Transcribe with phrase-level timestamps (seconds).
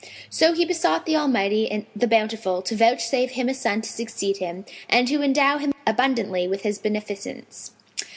[0.31, 4.65] So he besought the Almighty, the Bountiful, to vouchsafe him a son to succeed him,
[4.89, 7.73] and to endow him abundantly with His beneficence.